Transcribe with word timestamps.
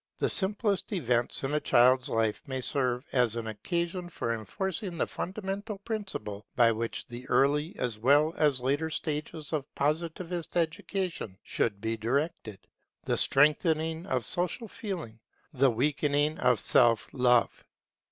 The 0.17 0.31
simplest 0.31 0.91
events 0.93 1.43
in 1.43 1.53
a 1.53 1.59
child's 1.59 2.09
life 2.09 2.41
may 2.47 2.59
serve 2.59 3.05
as 3.11 3.35
an 3.35 3.45
occasion 3.45 4.09
for 4.09 4.33
enforcing 4.33 4.97
the 4.97 5.05
fundamental 5.05 5.77
principle 5.77 6.47
by 6.55 6.71
which 6.71 7.05
the 7.07 7.29
early 7.29 7.75
as 7.77 7.99
well 7.99 8.33
as 8.35 8.59
later 8.61 8.89
stages 8.89 9.53
of 9.53 9.75
Positivist 9.75 10.57
education 10.57 11.37
should 11.43 11.81
be 11.81 11.97
directed; 11.97 12.57
the 13.03 13.15
strengthening 13.15 14.07
of 14.07 14.25
Social 14.25 14.67
Feeling, 14.67 15.19
the 15.53 15.69
weakening 15.69 16.39
of 16.39 16.59
Self 16.59 17.07
love. 17.13 17.63